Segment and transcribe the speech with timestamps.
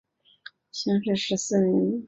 [0.71, 1.99] 乡试十四名。